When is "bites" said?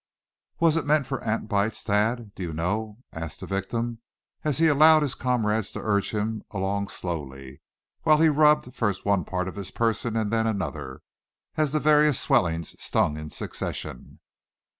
1.47-1.83